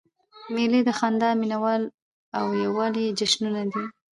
مېلې 0.53 0.81
د 0.85 0.89
خندا، 0.99 1.29
مینوالۍ 1.41 1.85
او 2.37 2.45
یووالي 2.63 3.05
جشنونه 3.19 3.61
دي. 3.71 3.85